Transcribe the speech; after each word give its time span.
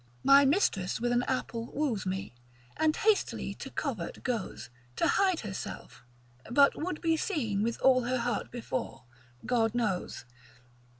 My 0.23 0.45
mistress 0.45 0.99
with 0.99 1.11
an 1.11 1.21
apple 1.27 1.71
woos 1.73 2.07
me, 2.07 2.33
And 2.75 2.95
hastily 2.95 3.53
to 3.53 3.69
covert 3.69 4.23
goes 4.23 4.71
To 4.95 5.07
hide 5.07 5.41
herself, 5.41 6.03
but 6.49 6.75
would 6.75 7.01
be 7.01 7.15
seen 7.15 7.61
With 7.61 7.79
all 7.81 8.01
her 8.05 8.17
heart 8.17 8.49
before, 8.49 9.03
God 9.45 9.75
knows. 9.75 10.25